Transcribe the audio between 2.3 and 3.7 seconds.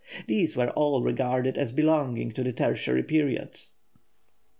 to the Tertiary period.